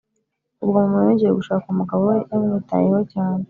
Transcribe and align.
Ubwo 0.63 0.77
mama 0.83 0.97
yongeye 1.05 1.31
gushaka 1.39 1.65
umugabo 1.73 2.01
we 2.09 2.17
yamwitayeho 2.29 2.99
cyane 3.13 3.39